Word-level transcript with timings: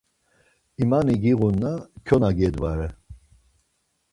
İmani 0.81 1.15
giğunna 1.23 1.71
kyona 2.05 2.31
geydvare 2.37 2.87